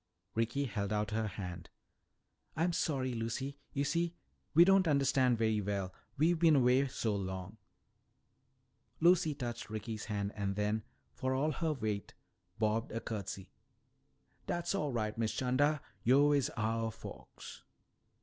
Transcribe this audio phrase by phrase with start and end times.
[0.33, 1.69] Ricky held out her hand.
[2.55, 3.59] "I'm sorry, Lucy.
[3.71, 4.15] You see,
[4.55, 7.57] we don't understand very well, we've been away so long."
[8.99, 10.81] Lucy touched Ricky's hand and then,
[11.13, 12.15] for all her weight,
[12.57, 13.51] bobbed a curtsy.
[14.47, 17.61] "Dat's all right, Miss 'Chanda, yo' is ouah folks."